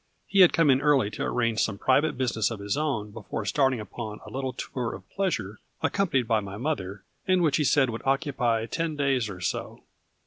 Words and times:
He 0.25 0.39
had 0.39 0.51
come 0.51 0.71
in 0.71 0.81
early 0.81 1.11
to 1.11 1.23
arrange 1.23 1.59
some 1.59 1.77
private 1.77 2.17
business 2.17 2.49
of 2.49 2.59
his 2.59 2.75
own 2.75 3.11
before 3.11 3.45
starting 3.45 3.79
upon 3.79 4.19
a 4.25 4.31
little 4.31 4.51
tour 4.51 4.95
of 4.95 5.07
pleasure, 5.11 5.59
accompanied 5.83 6.27
by 6.27 6.39
my 6.39 6.57
mother, 6.57 7.03
and 7.27 7.43
which 7.43 7.57
he 7.57 7.63
said 7.63 7.91
would 7.91 8.01
occupy 8.03 8.65
ten 8.65 8.95
days 8.95 9.29
or 9.29 9.39
so. 9.41 9.83